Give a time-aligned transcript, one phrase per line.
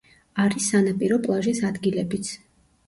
[0.43, 2.35] არის სანაპირო პლაჟის ადგილებიც.